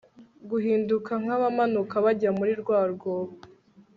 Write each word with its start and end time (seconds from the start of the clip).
guhinduka 0.49 1.11
nk 1.23 1.29
abamanuka 1.37 1.95
bajya 2.05 2.29
muri 2.39 2.53
rwa 2.61 2.79
rwobo 2.93 3.35